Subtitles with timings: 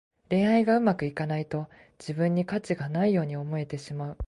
[0.31, 1.67] 恋愛がうまくいかないと、
[1.99, 4.17] 自分に価値がないように思えてしまう。